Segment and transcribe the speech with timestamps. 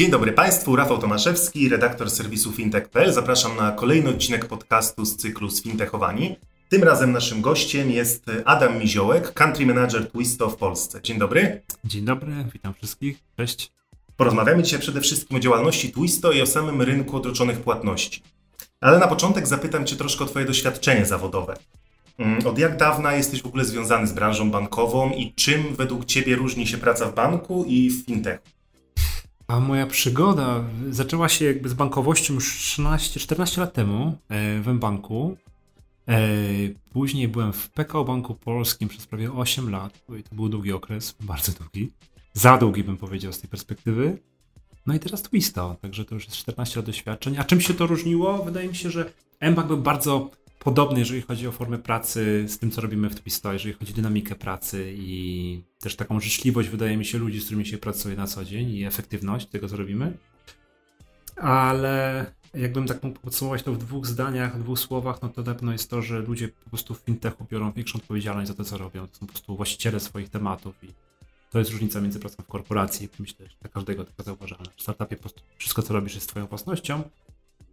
[0.00, 3.12] Dzień dobry Państwu, Rafał Tomaszewski, redaktor serwisu fintech.pl.
[3.12, 6.36] Zapraszam na kolejny odcinek podcastu z cyklu Sfintechowani.
[6.68, 11.02] Tym razem naszym gościem jest Adam Miziołek, country manager Twisto w Polsce.
[11.02, 11.62] Dzień dobry.
[11.84, 13.18] Dzień dobry, witam wszystkich.
[13.36, 13.72] Cześć.
[14.16, 18.22] Porozmawiamy dzisiaj przede wszystkim o działalności Twisto i o samym rynku odroczonych płatności.
[18.80, 21.56] Ale na początek zapytam Cię troszkę o Twoje doświadczenie zawodowe.
[22.18, 26.36] Mm, od jak dawna jesteś w ogóle związany z branżą bankową i czym według Ciebie
[26.36, 28.59] różni się praca w banku i w fintechu?
[29.50, 35.36] A moja przygoda zaczęła się jakby z bankowością już 13-14 lat temu e, w banku.
[36.08, 36.18] E,
[36.92, 40.06] później byłem w PKO Banku Polskim przez prawie 8 lat.
[40.06, 41.92] To był długi okres, bardzo długi.
[42.32, 44.18] Za długi bym powiedział z tej perspektywy.
[44.86, 47.36] No i teraz Twisto, także to już jest 14 lat doświadczeń.
[47.38, 48.44] A czym się to różniło?
[48.44, 50.30] Wydaje mi się, że mBank był bardzo
[50.64, 53.96] podobny, jeżeli chodzi o formę pracy z tym, co robimy w Twisto, jeżeli chodzi o
[53.96, 58.26] dynamikę pracy i też taką życzliwość, wydaje mi się, ludzi, z którymi się pracuje na
[58.26, 60.12] co dzień i efektywność tego, co robimy.
[61.36, 65.54] Ale jakbym tak mógł podsumować to w dwóch zdaniach, w dwóch słowach, no to na
[65.54, 68.78] pewno jest to, że ludzie po prostu w fintechu biorą większą odpowiedzialność za to, co
[68.78, 69.08] robią.
[69.08, 70.88] To są po prostu właściciele swoich tematów i
[71.50, 74.70] to jest różnica między pracą w korporacji, myślę, że dla każdego taka zauważalna.
[74.76, 77.02] W startupie po prostu wszystko, co robisz, jest twoją własnością.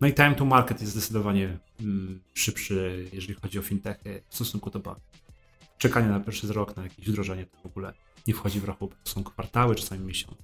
[0.02, 4.70] No i time to market jest zdecydowanie mm, szybszy, jeżeli chodzi o fintechy w stosunku
[4.70, 5.02] do banku.
[5.78, 7.94] Czekanie na pierwszy rok na jakieś wdrożenie to w ogóle
[8.28, 8.96] nie wchodzi w rachubę.
[9.04, 10.38] To są kwartały, czasami miesiąc.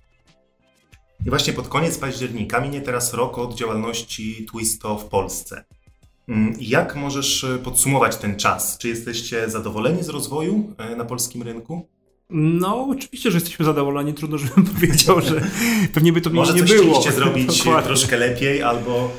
[1.26, 5.64] I właśnie pod koniec października minie teraz rok od działalności Twisto w Polsce.
[6.28, 8.78] Mm, Jak możesz e, podsumować ten czas?
[8.78, 11.88] Czy jesteście zadowoleni z rozwoju e, na polskim rynku?
[12.30, 14.14] No, oczywiście, że jesteśmy zadowoleni.
[14.14, 15.42] Trudno, żebym powiedział, że
[15.94, 16.82] pewnie by to Może nie coś było.
[16.84, 17.88] chcieliście zrobić Dokładnie.
[17.88, 19.12] troszkę lepiej, albo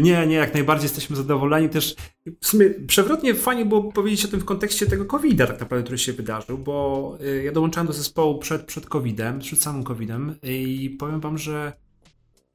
[0.00, 1.68] nie, nie, jak najbardziej jesteśmy zadowoleni.
[1.68, 1.96] Też
[2.40, 5.98] w sumie przewrotnie fajnie było powiedzieć o tym w kontekście tego COVID-a, tak naprawdę, który
[5.98, 10.96] się wydarzył, bo e, ja dołączałem do zespołu przed, przed COVID-em, przed samym COVID-em i
[10.98, 11.72] powiem Wam, że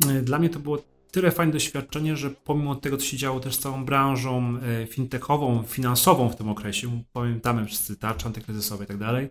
[0.09, 3.55] e, dla mnie to było tyle fajne doświadczenie, że pomimo tego, co się działo też
[3.55, 8.97] z całą branżą e, fintechową, finansową w tym okresie, pamiętamy wszyscy tarcze antykryzysowe i tak
[8.97, 9.29] dalej,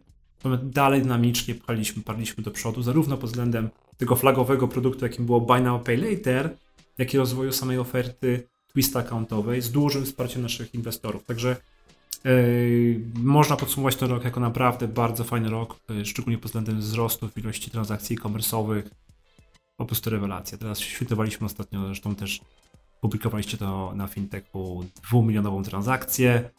[0.63, 5.61] dalej dynamicznie pchaliśmy, parliśmy do przodu, zarówno pod względem tego flagowego produktu, jakim było Buy
[5.61, 6.57] Now Pay Later,
[6.99, 11.25] jak i rozwoju samej oferty Twist accountowej z dużym wsparciem naszych inwestorów.
[11.25, 11.57] Także
[12.25, 17.29] yy, można podsumować ten rok jako naprawdę bardzo fajny rok, yy, szczególnie pod względem wzrostu
[17.37, 18.83] ilości transakcji e-commerce'owych.
[19.77, 20.59] Po prostu rewelacja.
[20.59, 22.41] Teraz świętowaliśmy ostatnio, zresztą też
[23.01, 26.51] publikowaliście to na fintechu, dwumilionową transakcję,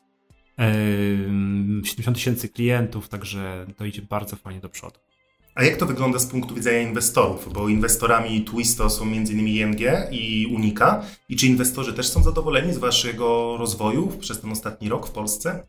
[0.57, 4.99] yy, 70 tysięcy klientów, także to idzie bardzo fajnie do przodu.
[5.55, 7.53] A jak to wygląda z punktu widzenia inwestorów?
[7.53, 9.47] Bo inwestorami Twisto są m.in.
[9.47, 9.79] ING
[10.11, 11.05] i Unika.
[11.29, 15.63] I czy inwestorzy też są zadowoleni z waszego rozwoju przez ten ostatni rok w Polsce?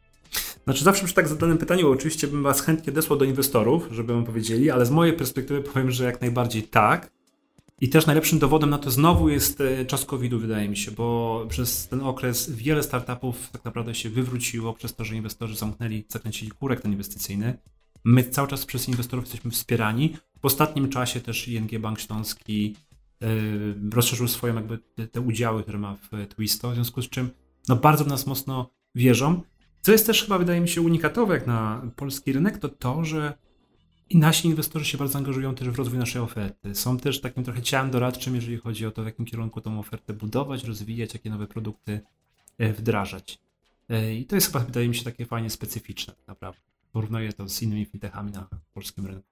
[0.64, 4.24] Znaczy zawsze przy tak zadanym pytaniu oczywiście bym was chętnie desłał do inwestorów, żeby wam
[4.24, 7.10] powiedzieli, ale z mojej perspektywy powiem, że jak najbardziej tak.
[7.80, 11.46] I też najlepszym dowodem na to znowu jest e, czas COVID-u, wydaje mi się, bo
[11.48, 16.50] przez ten okres wiele startupów tak naprawdę się wywróciło przez to, że inwestorzy zamknęli, zakręcili
[16.50, 17.58] kurek ten inwestycyjny.
[18.04, 20.16] My cały czas przez inwestorów jesteśmy wspierani.
[20.42, 22.76] W ostatnim czasie też ING Bank Śląski
[23.20, 27.30] yy, rozszerzył swoje jakby te, te udziały, które ma w Twisto, w związku z czym
[27.68, 29.42] no bardzo w nas mocno wierzą.
[29.82, 33.38] Co jest też chyba wydaje mi się unikatowe jak na polski rynek, to to, że
[34.10, 36.74] i nasi inwestorzy się bardzo angażują też w rozwój naszej oferty.
[36.74, 40.12] Są też takim trochę ciałem doradczym, jeżeli chodzi o to, w jakim kierunku tą ofertę
[40.12, 42.00] budować, rozwijać, jakie nowe produkty
[42.58, 43.38] e, wdrażać.
[43.88, 46.73] E, I to jest chyba, wydaje mi się, takie fajnie specyficzne, naprawdę.
[46.94, 49.28] Porównuję to z innymi fintechami na polskim rynku.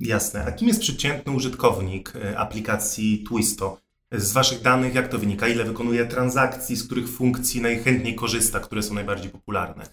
[0.00, 0.44] Jasne.
[0.44, 3.80] A kim jest przeciętny użytkownik e, aplikacji Twisto?
[4.12, 5.48] Z waszych danych jak to wynika?
[5.48, 9.86] Ile wykonuje transakcji, z których funkcji najchętniej korzysta, które są najbardziej popularne?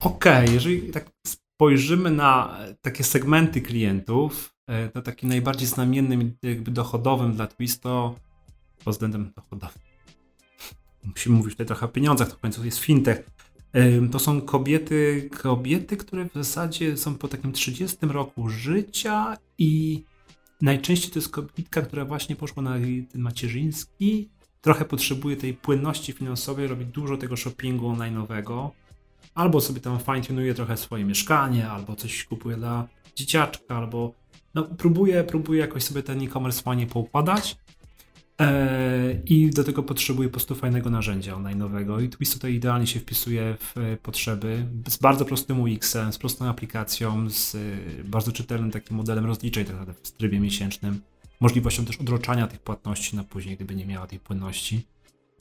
[0.00, 7.32] Okej, jeżeli tak spojrzymy na takie segmenty klientów, e, to takim najbardziej znamiennym, jakby dochodowym
[7.32, 8.14] dla Twisto
[8.84, 9.82] pod względem dochodowym.
[11.14, 13.30] Musimy mówić tutaj trochę o pieniądzach, to w końcu jest fintech.
[14.12, 20.02] To są kobiety, kobiety, które w zasadzie są po takim 30 roku życia i
[20.60, 22.74] najczęściej to jest kobietka, która właśnie poszła na
[23.12, 24.28] ten macierzyński,
[24.60, 28.70] trochę potrzebuje tej płynności finansowej, robi dużo tego shoppingu online'owego,
[29.34, 34.14] albo sobie tam fine-tunuje trochę swoje mieszkanie, albo coś kupuje dla dzieciaczka, albo
[34.54, 37.56] no, próbuję, próbuję jakoś sobie ten e-commerce fajnie poukładać.
[38.40, 43.00] E, I do tego potrzebuję po prostu fajnego narzędzia online'owego i Twist tutaj idealnie się
[43.00, 47.58] wpisuje w e, potrzeby z bardzo prostym UX-em, z prostą aplikacją, z e,
[48.04, 51.00] bardzo czytelnym takim modelem rozliczeń tak naprawdę w trybie miesięcznym,
[51.40, 54.86] możliwością też odroczania tych płatności na później, gdyby nie miała tej płynności.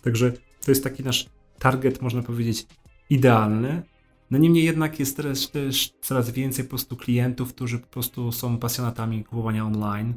[0.02, 0.32] Także
[0.66, 1.30] to jest taki nasz
[1.60, 2.68] target, można powiedzieć,
[3.10, 3.82] idealny.
[4.32, 8.58] No niemniej jednak jest teraz też coraz więcej po prostu klientów, którzy po prostu są
[8.58, 10.14] pasjonatami kupowania online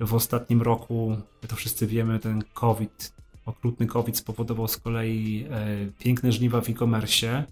[0.00, 1.16] w ostatnim roku,
[1.48, 3.12] to wszyscy wiemy, ten COVID,
[3.46, 7.44] okrutny COVID spowodował z kolei e, piękne żniwa w e-commerce.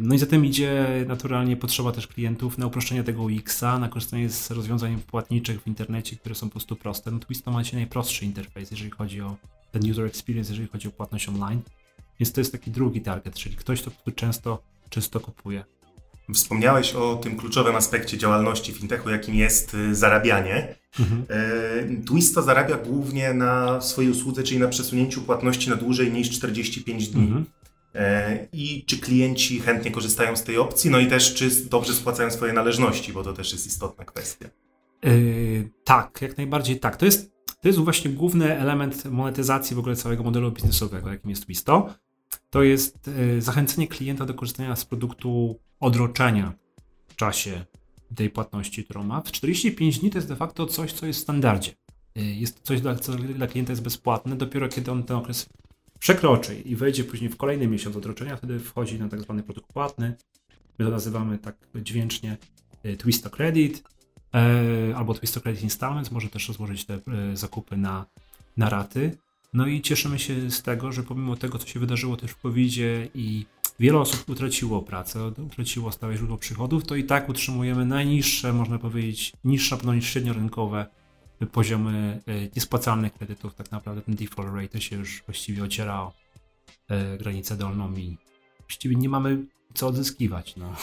[0.00, 4.30] No i za tym idzie naturalnie potrzeba też klientów na uproszczenie tego UX-a, na korzystanie
[4.30, 7.10] z rozwiązań płatniczych w internecie, które są po prostu proste.
[7.10, 9.36] No Twist ma najprostszy interfejs, jeżeli chodzi o
[9.72, 11.60] ten user experience, jeżeli chodzi o płatność online.
[12.20, 15.64] Więc to jest taki drugi target, czyli ktoś, kto często, często kupuje.
[16.34, 20.74] Wspomniałeś o tym kluczowym aspekcie działalności fintechu, jakim jest y, zarabianie.
[21.00, 21.24] Mhm.
[21.28, 27.08] E, Twisto zarabia głównie na swojej usłudze, czyli na przesunięciu płatności na dłużej niż 45
[27.08, 27.22] dni.
[27.22, 27.44] Mhm.
[27.94, 30.90] E, I czy klienci chętnie korzystają z tej opcji?
[30.90, 34.48] No i też, czy dobrze spłacają swoje należności, bo to też jest istotna kwestia.
[35.02, 36.96] Yy, tak, jak najbardziej tak.
[36.96, 41.42] To jest, to jest właśnie główny element monetyzacji w ogóle całego modelu biznesowego, jakim jest
[41.42, 41.94] Twisto.
[42.50, 46.52] To jest yy, zachęcenie klienta do korzystania z produktu odroczenia
[47.08, 47.64] w czasie
[48.14, 49.20] tej płatności, którą ma.
[49.20, 51.72] W 45 dni to jest de facto coś, co jest w standardzie.
[52.18, 54.36] Y, jest coś, co dla klienta jest bezpłatne.
[54.36, 55.48] Dopiero kiedy on ten okres
[55.98, 60.14] przekroczy i wejdzie później w kolejny miesiąc odroczenia, wtedy wchodzi na tak zwany produkt płatny.
[60.78, 62.36] My to nazywamy tak dźwięcznie
[62.86, 63.82] y, Twisto Credit
[64.90, 66.10] y, albo Twisto Credit Installments.
[66.10, 67.00] Może też rozłożyć te
[67.34, 68.06] zakupy na,
[68.56, 69.18] na raty.
[69.52, 72.72] No i cieszymy się z tego, że pomimo tego, co się wydarzyło też w covid
[73.14, 73.46] i
[73.78, 79.32] wiele osób utraciło pracę, utraciło stałe źródło przychodów, to i tak utrzymujemy najniższe, można powiedzieć,
[79.44, 80.86] niższe no niż średniorynkowe
[81.46, 83.54] poziomy e, niespłacalnych kredytów.
[83.54, 86.12] Tak naprawdę ten default rate się już właściwie ociera o
[86.88, 88.16] e, granicę dolną i
[88.60, 90.56] właściwie nie mamy co odzyskiwać.
[90.56, 90.76] No.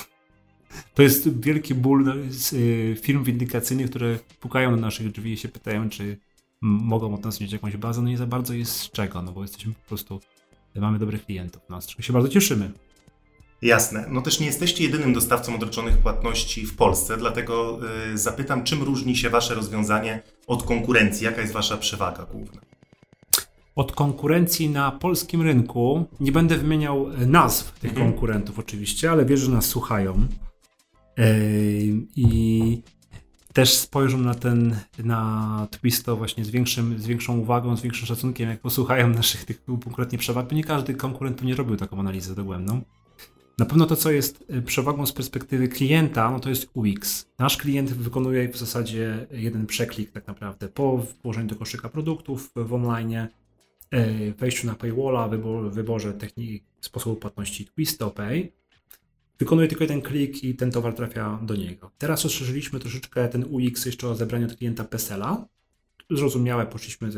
[0.93, 5.89] To jest wielki ból e, firm windykacyjnych, które pukają do naszych drzwi i się pytają,
[5.89, 6.17] czy
[6.61, 8.01] mogą od nas mieć jakąś bazę.
[8.01, 10.19] No nie za bardzo jest z czego, no bo jesteśmy po prostu,
[10.75, 12.71] mamy dobrych klientów, no, z czego się bardzo cieszymy.
[13.61, 14.05] Jasne.
[14.09, 17.79] No też nie jesteście jedynym dostawcą odroczonych płatności w Polsce, dlatego
[18.13, 21.25] y, zapytam, czym różni się Wasze rozwiązanie od konkurencji?
[21.25, 22.61] Jaka jest Wasza przewaga główna?
[23.75, 28.11] Od konkurencji na polskim rynku, nie będę wymieniał nazw tych mhm.
[28.11, 30.27] konkurentów oczywiście, ale wierzę, że nas słuchają.
[32.15, 32.81] I
[33.53, 38.49] też spojrzą na ten, na Twisto właśnie z, większym, z większą uwagą, z większym szacunkiem,
[38.49, 42.81] jak posłuchają naszych tych konkretnie przewag, bo nie każdy konkurent nie robił taką analizę dogłębną.
[43.57, 47.25] Na pewno to, co jest y, przewagą z perspektywy klienta, no to jest UX.
[47.39, 52.73] Nasz klient wykonuje w zasadzie jeden przeklik tak naprawdę po włożeniu do koszyka produktów w
[52.73, 58.51] online, y, wejściu na paywalla, wybor, wyborze techniki sposobu płatności Twisto Pay.
[59.39, 61.91] Wykonuje tylko jeden klik i ten towar trafia do niego.
[61.97, 65.45] Teraz rozszerzyliśmy troszeczkę ten UX jeszcze o zebranie od klienta PESEL-a.
[66.11, 67.09] Zrozumiałe, poszliśmy,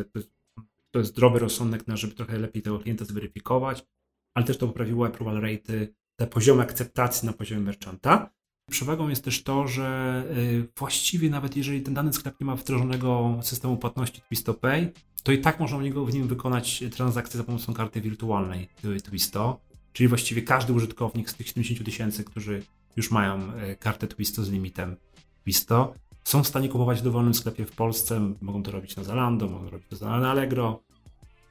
[0.92, 3.86] to jest zdrowy rozsądek, na żeby trochę lepiej tego klienta zweryfikować,
[4.34, 8.30] ale też to poprawiło approval rate te poziomy akceptacji na poziomie merchanta.
[8.72, 13.40] Przewagą jest też to, że y, właściwie nawet jeżeli ten dany sklep nie ma wdrożonego
[13.42, 14.94] systemu płatności TwistoPay,
[15.24, 18.70] to i tak można w nim wykonać transakcję za pomocą karty wirtualnej
[19.04, 19.60] Twisto,
[19.94, 22.64] czyli właściwie każdy użytkownik z tych 70 tysięcy, którzy
[22.96, 24.96] już mają y, kartę Twisto z limitem
[25.44, 25.94] Twisto,
[26.24, 29.66] są w stanie kupować w dowolnym sklepie w Polsce, mogą to robić na Zalando, mogą
[29.66, 30.84] to robić na Allegro,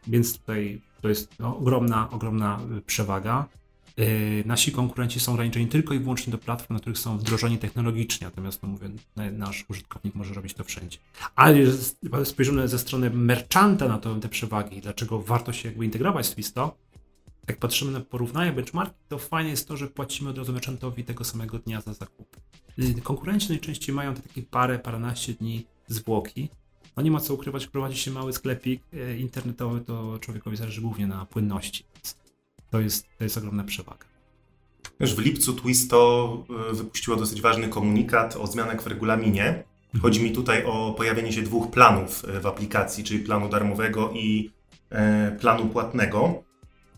[0.07, 3.49] więc tutaj to jest no, ogromna, ogromna y, przewaga.
[3.97, 8.27] Yy, nasi konkurenci są ograniczeni tylko i wyłącznie do platform, na których są wdrożeni technologicznie,
[8.27, 8.89] natomiast no mówię,
[9.33, 10.99] nasz użytkownik może robić to wszędzie.
[11.35, 11.57] Ale
[12.25, 16.77] spojrzymy ze strony merchanta na to, te przewagi, dlaczego warto się jakby integrować z Twisto,
[17.49, 21.25] jak patrzymy na porównanie benchmarki, to fajnie jest to, że płacimy od razu merchantowi tego
[21.25, 22.37] samego dnia za zakup.
[22.79, 26.49] Yy, konkurenci najczęściej mają te takie parę, paręnaście dni zwłoki.
[26.97, 31.07] No nie ma co ukrywać, prowadzi się mały sklepik yy, internetowy, to człowiekowi zależy głównie
[31.07, 31.85] na płynności.
[32.71, 34.07] To jest, to jest ogromna przewaga.
[35.01, 39.47] Już w lipcu Twisto e, wypuściło dosyć ważny komunikat o zmianach w regulaminie.
[39.47, 40.03] Mhm.
[40.03, 44.51] Chodzi mi tutaj o pojawienie się dwóch planów e, w aplikacji, czyli planu darmowego i
[44.91, 46.43] e, planu płatnego.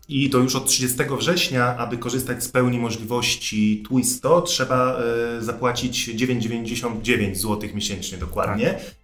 [0.07, 4.97] I to już od 30 września, aby korzystać z pełni możliwości Twisto, trzeba
[5.39, 8.73] zapłacić 9,99 zł miesięcznie dokładnie.
[8.73, 8.95] Tak.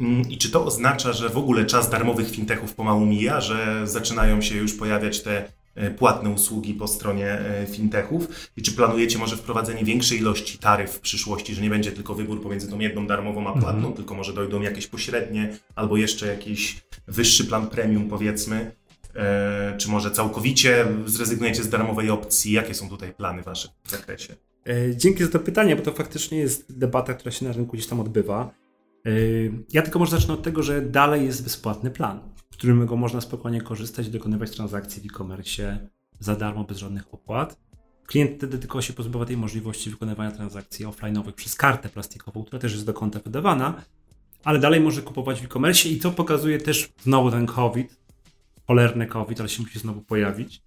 [0.00, 4.42] Mm, I czy to oznacza, że w ogóle czas darmowych fintechów pomału mija, że zaczynają
[4.42, 5.52] się już pojawiać te
[5.98, 7.38] płatne usługi po stronie
[7.70, 12.14] fintechów i czy planujecie może wprowadzenie większej ilości taryf w przyszłości, że nie będzie tylko
[12.14, 13.96] wybór pomiędzy tą jedną darmową a płatną, mm -hmm.
[13.96, 18.72] tylko może dojdą jakieś pośrednie albo jeszcze jakiś wyższy plan premium powiedzmy,
[19.78, 22.52] czy może całkowicie zrezygnujecie z darmowej opcji?
[22.52, 24.34] Jakie są tutaj plany wasze w zakresie?
[24.68, 27.86] E, dzięki za to pytanie, bo to faktycznie jest debata, która się na rynku gdzieś
[27.86, 28.54] tam odbywa.
[29.06, 29.10] E,
[29.72, 32.20] ja tylko może zacznę od tego, że dalej jest bezpłatny plan,
[32.60, 35.88] w którym go można spokojnie korzystać i dokonywać transakcji w e-commerce
[36.18, 37.60] za darmo, bez żadnych opłat.
[38.06, 42.72] Klient wtedy tylko się pozbywa tej możliwości wykonywania transakcji offline'owych przez kartę plastikową, która też
[42.72, 43.82] jest do konta wydawana,
[44.44, 48.00] ale dalej może kupować w e-commerce i to pokazuje też znowu ten COVID,
[48.66, 50.62] cholerny COVID, ale się musi znowu pojawić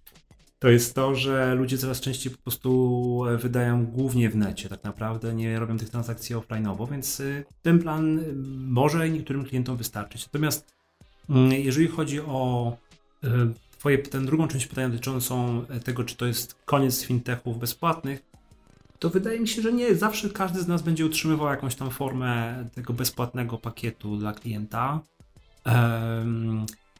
[0.64, 4.84] to jest to, że ludzie coraz częściej po prostu e, wydają głównie w necie, tak
[4.84, 10.26] naprawdę nie robią tych transakcji offline'owo, więc y, ten plan y, może niektórym klientom wystarczyć.
[10.26, 10.73] Natomiast
[11.50, 12.72] jeżeli chodzi o
[13.24, 13.28] y,
[13.78, 18.34] twoje, drugą część pytania dotyczącą e, tego, czy to jest koniec fintechów bezpłatnych,
[18.98, 19.94] to wydaje mi się, że nie.
[19.94, 25.00] Zawsze każdy z nas będzie utrzymywał jakąś tam formę tego bezpłatnego pakietu dla klienta.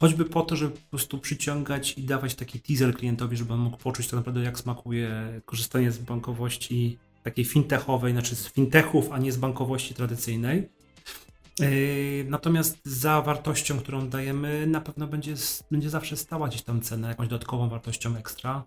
[0.01, 3.77] Choćby po to, żeby po prostu przyciągać i dawać taki teaser klientowi, żeby on mógł
[3.77, 9.33] poczuć tak naprawdę, jak smakuje korzystanie z bankowości takiej fintechowej, znaczy z fintechów, a nie
[9.33, 10.69] z bankowości tradycyjnej.
[11.61, 15.35] Yy, natomiast za wartością, którą dajemy, na pewno będzie,
[15.71, 18.65] będzie zawsze stała gdzieś tam cena, jakąś dodatkową wartością ekstra.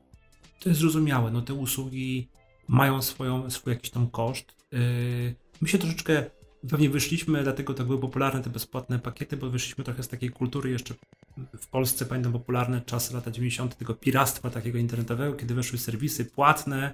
[0.60, 1.32] To jest zrozumiałe.
[1.32, 2.30] No te usługi
[2.68, 4.56] mają swoją, swój jakiś tam koszt.
[4.72, 6.24] Yy, my się troszeczkę
[6.70, 10.70] Pewnie wyszliśmy, dlatego tak były popularne te bezpłatne pakiety, bo wyszliśmy trochę z takiej kultury
[10.70, 10.94] jeszcze
[11.60, 13.78] w Polsce, pamiętam popularne czasy lata 90.
[13.78, 16.94] tego piractwa takiego internetowego, kiedy weszły serwisy płatne.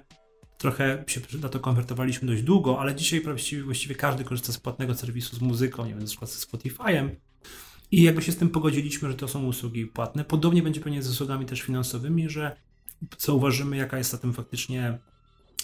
[0.64, 4.94] Trochę się na to konwertowaliśmy dość długo, ale dzisiaj właściwie, właściwie każdy korzysta z płatnego
[4.94, 7.08] serwisu z muzyką, nie wiem, na przykład ze Spotify'em.
[7.90, 10.24] I jakby się z tym pogodziliśmy, że to są usługi płatne.
[10.24, 12.56] Podobnie będzie pewnie z usługami też finansowymi, że
[13.18, 14.98] zauważymy, jaka jest za tym faktycznie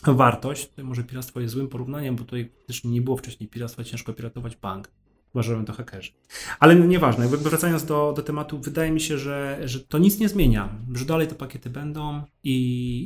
[0.07, 0.69] wartość.
[0.69, 4.57] Tutaj może piractwo jest złym porównaniem, bo tutaj też nie było wcześniej piractwa, ciężko piratować
[4.57, 4.91] bank.
[5.35, 6.13] Uważałem to hakerzy.
[6.59, 10.19] Ale no, nieważne, jakby wracając do, do tematu, wydaje mi się, że, że to nic
[10.19, 12.57] nie zmienia, że dalej te pakiety będą i,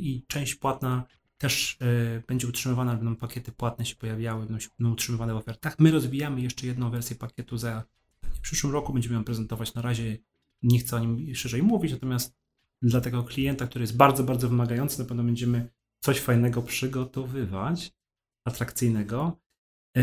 [0.09, 1.03] i część płatna
[1.37, 5.79] też y, będzie utrzymywana, będą pakiety płatne się pojawiały, będą, się, będą utrzymywane w ofertach.
[5.79, 7.83] My rozwijamy jeszcze jedną wersję pakietu za
[8.21, 9.73] w przyszłym roku, będziemy ją prezentować.
[9.73, 10.17] Na razie
[10.63, 12.35] nie chcę o nim szerzej mówić, natomiast
[12.81, 17.93] dla tego klienta, który jest bardzo, bardzo wymagający, na pewno będziemy coś fajnego przygotowywać,
[18.45, 19.39] atrakcyjnego.
[19.97, 20.01] E,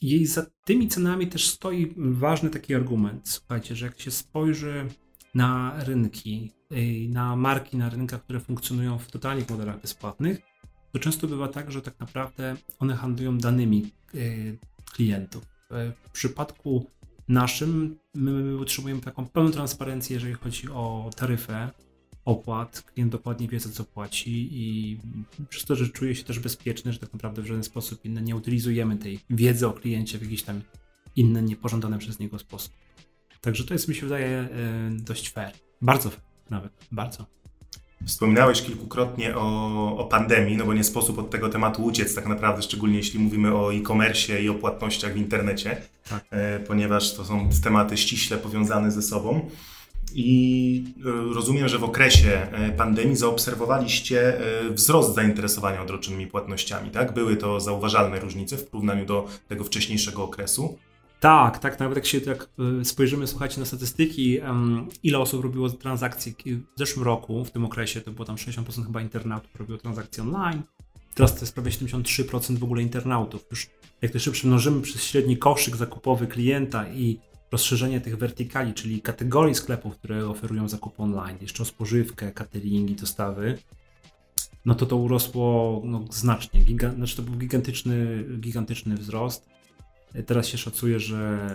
[0.00, 3.28] I za tymi cenami też stoi ważny taki argument.
[3.28, 4.88] Słuchajcie, że jak się spojrzy
[5.34, 6.55] na rynki, e,
[7.08, 10.38] na marki na rynkach, które funkcjonują w totalnych modelach bezpłatnych,
[10.92, 14.18] to często bywa tak, że tak naprawdę one handlują danymi e,
[14.92, 15.42] klientów.
[16.04, 16.90] W przypadku
[17.28, 21.70] naszym my utrzymujemy taką pełną transparencję, jeżeli chodzi o taryfę,
[22.24, 24.98] opłat, klient dokładnie wie, za co płaci i
[25.48, 28.36] przez to, że czuje się też bezpieczny, że tak naprawdę w żaden sposób inny nie
[28.36, 30.60] utylizujemy tej wiedzy o kliencie w jakiś tam
[31.16, 32.72] inny, niepożądany przez niego sposób.
[33.40, 34.48] Także to jest, mi się wydaje, e,
[34.90, 35.52] dość fair.
[35.82, 36.72] Bardzo fair, nawet.
[36.92, 37.26] Bardzo.
[38.06, 42.62] Wspominałeś kilkukrotnie o, o pandemii, no bo nie sposób od tego tematu uciec, tak naprawdę,
[42.62, 45.76] szczególnie jeśli mówimy o e-commerce i o płatnościach w internecie,
[46.10, 46.24] tak.
[46.30, 49.50] E, ponieważ to są tematy ściśle powiązane ze sobą.
[50.14, 54.38] I e, rozumiem, że w okresie e, pandemii zaobserwowaliście
[54.70, 57.14] wzrost zainteresowania odroczonymi płatnościami, tak?
[57.14, 60.78] Były to zauważalne różnice w porównaniu do tego wcześniejszego okresu.
[61.20, 62.48] Tak, tak, nawet jak się tak
[62.84, 64.38] spojrzymy, słuchajcie, na statystyki,
[65.02, 69.00] ile osób robiło transakcje w zeszłym roku, w tym okresie, to było tam 60% chyba
[69.02, 70.62] internautów robiło transakcje online,
[71.14, 73.46] teraz to jest prawie 73% w ogóle internautów.
[73.50, 73.70] Już
[74.02, 77.18] jak to jeszcze przemnożymy przez średni koszyk zakupowy klienta i
[77.52, 83.58] rozszerzenie tych wertykali, czyli kategorii sklepów, które oferują zakup online, jeszcze o spożywkę, cateringi, dostawy,
[84.64, 86.60] no to to urosło no, znacznie.
[86.60, 89.48] Giga, znaczy to był gigantyczny, gigantyczny wzrost.
[90.26, 91.50] Teraz się szacuje, że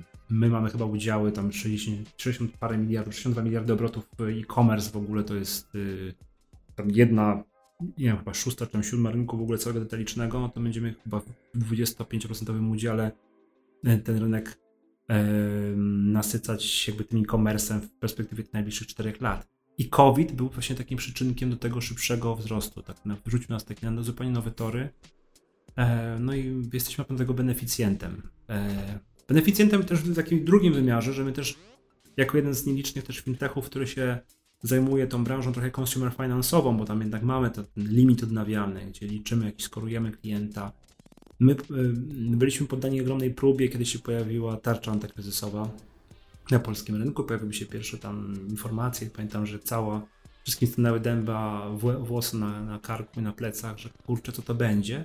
[0.00, 4.96] y, my mamy chyba udziały tam 60, 60 parę miliardów, 62 miliardy obrotów e-commerce w
[4.96, 6.14] ogóle to jest y,
[6.74, 7.44] tam jedna,
[7.80, 11.20] nie wiem, chyba szósta czy siódma rynku w ogóle całego detalicznego, to będziemy chyba
[11.54, 13.12] w 25% udziale
[13.86, 14.66] y, ten rynek
[15.86, 19.48] nasycać jakby tym e-commerce'em w perspektywie najbliższych 4 lat.
[19.78, 22.82] I COVID był właśnie takim przyczynkiem do tego szybszego wzrostu.
[22.82, 24.88] Tak, wrzucił nas takie na zupełnie nowe tory.
[25.76, 28.22] E, no i jesteśmy tego beneficjentem.
[28.48, 31.58] E, beneficjentem też w takim drugim wymiarze, że my też
[32.16, 34.18] jako jeden z nielicznych też fintechów, który się
[34.62, 39.44] zajmuje tą branżą trochę consumer finance'ową, bo tam jednak mamy ten limit odnawialny, gdzie liczymy,
[39.44, 40.72] jak skorujemy klienta,
[41.40, 41.56] My y,
[42.36, 45.70] byliśmy poddani ogromnej próbie, kiedy się pojawiła tarcza antykryzysowa
[46.50, 47.24] na polskim rynku.
[47.24, 49.10] Pojawiły się pierwsze tam informacje.
[49.10, 50.06] Pamiętam, że cała
[50.44, 55.04] wszystkim stanęły dęba, włosy na, na karku i na plecach, że kurczę, co to będzie.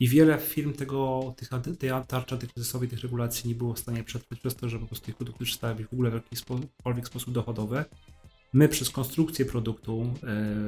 [0.00, 4.40] I wiele firm tego, tych, tej tarczy antykryzysowej, tych regulacji nie było w stanie przetrwać
[4.40, 7.84] przez to, że po prostu ich produkty przestały być w ogóle w jakikolwiek sposób dochodowe.
[8.52, 10.14] My przez konstrukcję produktu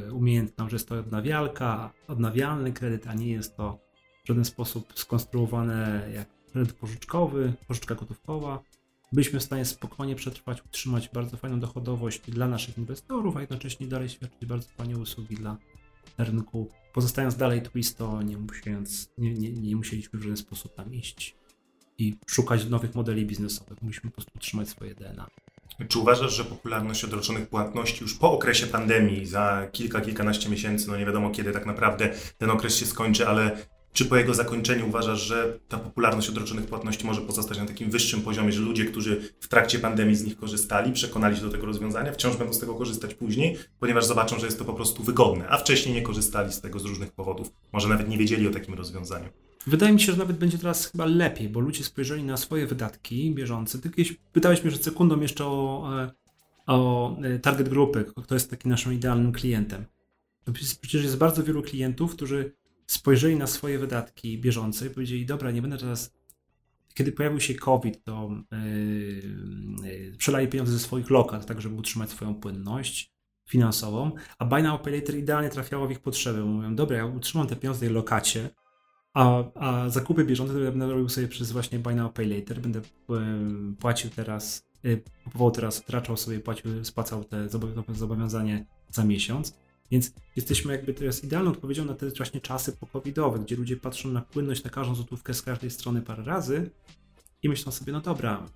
[0.04, 3.78] yy, umiejętną, że jest to odnawialka, odnawialny kredyt, a nie jest to
[4.24, 8.62] w żaden sposób skonstruowane jak kredyt pożyczkowy, pożyczka gotówkowa,
[9.12, 14.08] byliśmy w stanie spokojnie przetrwać, utrzymać bardzo fajną dochodowość dla naszych inwestorów, a jednocześnie dalej
[14.08, 15.56] świadczyć bardzo fajne usługi dla
[16.18, 21.36] rynku, pozostając dalej twisto, nie, musiając, nie, nie, nie musieliśmy w żaden sposób tam iść
[21.98, 23.82] i szukać nowych modeli biznesowych.
[23.82, 25.26] Musimy po prostu utrzymać swoje DNA.
[25.88, 30.96] Czy uważasz, że popularność odroczonych płatności już po okresie pandemii, za kilka, kilkanaście miesięcy, no
[30.96, 33.56] nie wiadomo kiedy tak naprawdę ten okres się skończy, ale
[33.94, 38.22] czy po jego zakończeniu uważasz, że ta popularność odroczonych płatności może pozostać na takim wyższym
[38.22, 42.12] poziomie, że ludzie, którzy w trakcie pandemii z nich korzystali, przekonali się do tego rozwiązania,
[42.12, 45.58] wciąż będą z tego korzystać później, ponieważ zobaczą, że jest to po prostu wygodne, a
[45.58, 49.28] wcześniej nie korzystali z tego z różnych powodów, może nawet nie wiedzieli o takim rozwiązaniu?
[49.66, 53.34] Wydaje mi się, że nawet będzie teraz chyba lepiej, bo ludzie spojrzeli na swoje wydatki
[53.34, 53.78] bieżące.
[53.78, 56.10] Ty kiedyś pytałeś mnie przed sekundą jeszcze o, e,
[56.66, 59.84] o e, target grupy, kto jest takim naszym idealnym klientem.
[60.80, 62.52] Przecież jest bardzo wielu klientów, którzy
[62.86, 66.14] spojrzeli na swoje wydatki bieżące i powiedzieli, dobra, nie będę teraz
[66.94, 68.58] kiedy pojawił się COVID, to yy,
[69.88, 73.14] yy, przelali pieniądze ze swoich lokat, tak żeby utrzymać swoją płynność
[73.48, 76.44] finansową, a Buy Now Pay Later idealnie trafiało w ich potrzeby.
[76.44, 78.50] Mówią, dobra, ja utrzymam te pieniądze w tej lokacie,
[79.14, 83.16] a, a zakupy bieżące będę robił sobie przez właśnie Buy Now Pay Later, będę yy,
[83.80, 87.48] płacił teraz, yy, kupował teraz, traczał sobie, płacił, spłacał te
[87.88, 89.63] zobowiązanie za miesiąc.
[89.90, 94.20] Więc jesteśmy jakby teraz idealną odpowiedzią na te właśnie czasy pokowidowe, gdzie ludzie patrzą na
[94.20, 96.70] płynność na każdą złotówkę z każdej strony parę razy
[97.42, 98.46] i myślą sobie, no dobra,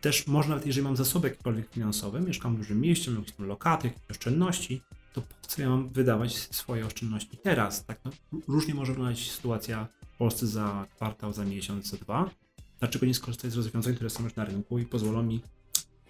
[0.00, 3.88] też można, nawet jeżeli mam zasoby jakiekolwiek finansowe, mieszkam w dużym mieście, mam jakieś lokaty,
[3.88, 7.84] jakieś oszczędności, to po co ja mam wydawać swoje oszczędności teraz?
[7.84, 8.10] Tak, no,
[8.48, 12.30] różnie może wyglądać sytuacja w Polsce za kwartał, za miesiąc, za dwa.
[12.78, 15.40] Dlaczego nie skorzystać z rozwiązań, które są już na rynku i pozwolą mi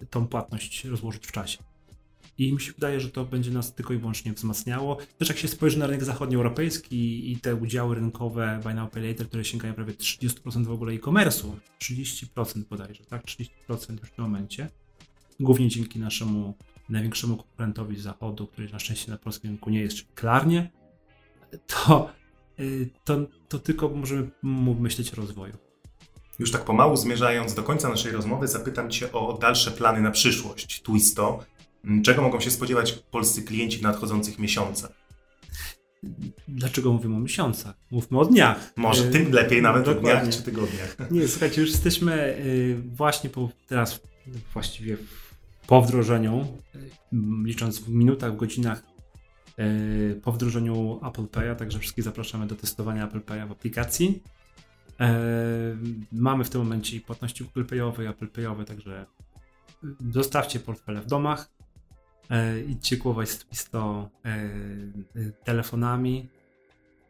[0.09, 1.57] tą płatność rozłożyć w czasie?
[2.37, 4.97] I mi się wydaje, że to będzie nas tylko i wyłącznie wzmacniało.
[5.17, 9.27] Też jak się spojrzy na rynek zachodnioeuropejski i te udziały rynkowe Buy Now Pay Later,
[9.27, 13.25] które sięgają prawie 30% w ogóle e-commerce'u, 30% bodajże, tak?
[13.25, 14.69] 30% już w tym momencie.
[15.39, 16.53] Głównie dzięki naszemu
[16.89, 20.71] największemu konkurentowi z zachodu, który na szczęście na polskim rynku nie jest, czyli Klarnie,
[21.67, 22.09] to,
[22.59, 23.17] y, to,
[23.49, 24.29] to tylko możemy
[24.79, 25.53] myśleć o rozwoju.
[26.39, 30.81] Już tak pomału zmierzając do końca naszej rozmowy, zapytam Cię o dalsze plany na przyszłość.
[30.81, 31.39] Twisto
[32.03, 35.07] czego mogą się spodziewać polscy klienci w nadchodzących miesiącach?
[36.47, 37.75] Dlaczego mówimy o miesiącach?
[37.91, 38.73] Mówmy o dniach.
[38.75, 40.13] Może tym lepiej nawet Dokładnie.
[40.13, 40.97] o dniach czy tygodniach.
[41.11, 44.01] Nie, słuchajcie, już jesteśmy y, właśnie po, teraz
[44.53, 44.97] właściwie
[45.67, 46.89] po wdrożeniu, y,
[47.43, 48.83] licząc w minutach, w godzinach
[49.59, 54.23] y, po wdrożeniu Apple Pay'a, także wszystkich zapraszamy do testowania Apple Pay'a w aplikacji.
[56.11, 59.05] Mamy w tym momencie i płatności Google Pay'owe Apple Pay'owe, także
[60.11, 61.56] zostawcie portfele w domach,
[62.67, 66.29] idźcie głować z Twisto e, e, telefonami.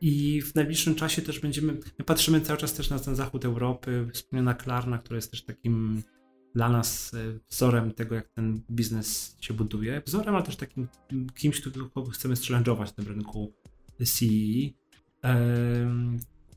[0.01, 4.09] I w najbliższym czasie też będziemy, my patrzymy cały czas też na ten zachód Europy,
[4.13, 6.03] wspomniana Klarna, która jest też takim
[6.55, 10.01] dla nas e, wzorem tego, jak ten biznes się buduje.
[10.05, 10.87] Wzorem, ale też takim
[11.35, 11.61] kimś,
[11.93, 13.53] kogo chcemy challenge'ować na tym rynku
[14.05, 14.73] CE.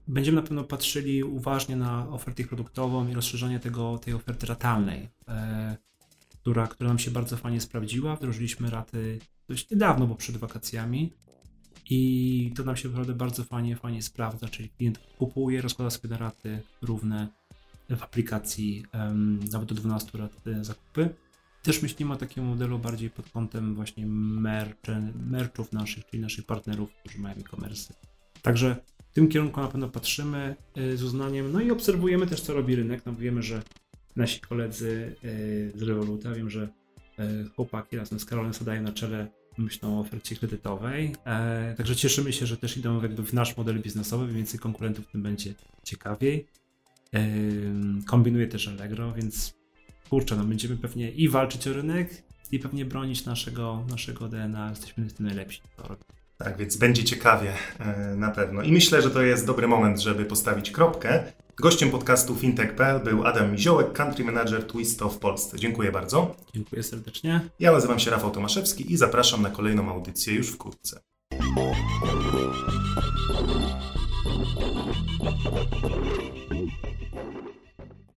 [0.09, 5.09] Będziemy na pewno patrzyli uważnie na ofertę produktową i rozszerzenie tego, tej oferty ratalnej.
[6.41, 8.17] Która, która nam się bardzo fajnie sprawdziła.
[8.17, 11.13] Wdrożyliśmy raty dość niedawno, bo przed wakacjami.
[11.91, 16.17] I to nam się naprawdę bardzo fajnie, fajnie sprawdza, czyli klient kupuje, rozkłada sobie na
[16.17, 17.29] raty równe
[17.97, 21.11] w aplikacji, um, nawet do 12 rat e, zakupy.
[21.63, 24.07] Też myślimy o takim modelu bardziej pod kątem właśnie
[25.27, 27.95] merchów naszych, czyli naszych partnerów, którzy mają e-commerce.
[28.43, 28.77] Także
[29.11, 32.77] w tym kierunku na pewno patrzymy e, z uznaniem, no i obserwujemy też, co robi
[32.77, 33.07] rynek.
[33.07, 33.63] No wiemy, że
[34.17, 35.17] nasi koledzy
[35.75, 36.33] e, z Revoluta.
[36.33, 36.69] Wiem, że
[37.19, 41.15] e, chłopaki razem z Karolem zadają na czele myślą o ofercie kredytowej.
[41.25, 45.23] E, także cieszymy się, że też idą jakby w nasz model biznesowy, więcej konkurentów tym
[45.23, 46.47] będzie ciekawiej.
[48.07, 49.55] Kombinuje też Allegro, więc
[50.11, 54.71] kurczę, no będziemy pewnie i walczyć o rynek, i pewnie bronić naszego, naszego DNA.
[54.71, 55.61] Jesteśmy w tym najlepsi.
[56.39, 57.53] Tak, więc będzie ciekawie
[58.17, 58.63] na pewno.
[58.63, 61.33] I myślę, że to jest dobry moment, żeby postawić kropkę.
[61.61, 65.59] Gościem podcastu fintech.pl był Adam Miziołek, country manager Twisto w Polsce.
[65.59, 66.35] Dziękuję bardzo.
[66.55, 67.41] Dziękuję serdecznie.
[67.59, 71.01] Ja nazywam się Rafał Tomaszewski i zapraszam na kolejną audycję już wkrótce.